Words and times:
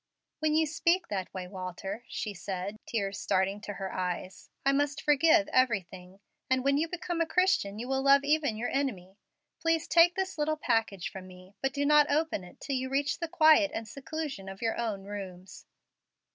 "When 0.39 0.55
you 0.55 0.65
speak 0.65 1.09
that 1.09 1.31
way, 1.31 1.47
Walter," 1.47 2.03
she 2.07 2.33
said, 2.33 2.77
tears 2.87 3.19
starting 3.19 3.61
to 3.61 3.73
her 3.73 3.93
eyes, 3.93 4.49
"I 4.65 4.71
must 4.71 4.99
forgive 5.03 5.47
everything; 5.49 6.19
and 6.49 6.63
when 6.63 6.79
you 6.79 6.87
become 6.87 7.21
a 7.21 7.27
Christian 7.27 7.77
you 7.77 7.87
will 7.87 8.01
love 8.01 8.23
even 8.23 8.57
your 8.57 8.69
enemy. 8.69 9.19
Please 9.61 9.87
take 9.87 10.15
this 10.15 10.39
little 10.39 10.57
package 10.57 11.11
from 11.11 11.27
me, 11.27 11.53
but 11.61 11.71
do 11.71 11.85
not 11.85 12.09
open 12.09 12.43
it 12.43 12.59
till 12.59 12.77
you 12.77 12.89
reach 12.89 13.19
the 13.19 13.27
quiet 13.27 13.69
and 13.75 13.87
seclusion 13.87 14.49
of 14.49 14.59
your 14.59 14.75
own 14.75 15.03
rooms. 15.03 15.67